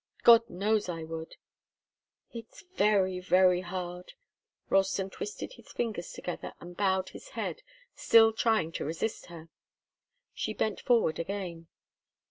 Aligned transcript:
God 0.23 0.49
knows 0.49 0.89
I 0.89 1.03
would" 1.03 1.35
"It's 2.33 2.63
very, 2.73 3.19
very 3.19 3.61
hard!" 3.61 4.13
Ralston 4.67 5.11
twisted 5.11 5.53
his 5.53 5.71
fingers 5.71 6.11
together 6.11 6.55
and 6.59 6.75
bowed 6.75 7.09
his 7.09 7.29
head, 7.37 7.61
still 7.93 8.33
trying 8.33 8.71
to 8.71 8.85
resist 8.85 9.27
her. 9.27 9.49
She 10.33 10.55
bent 10.55 10.79
forward 10.81 11.19
again. 11.19 11.67